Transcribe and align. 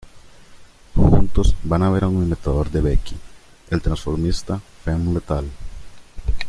Juntos 0.95 1.53
van 1.61 1.83
a 1.83 1.91
ver 1.91 2.03
a 2.05 2.07
un 2.07 2.23
imitador 2.23 2.71
de 2.71 2.81
Becky, 2.81 3.15
el 3.69 3.83
transformista 3.83 4.59
Femme 4.83 5.13
Letal. 5.13 5.45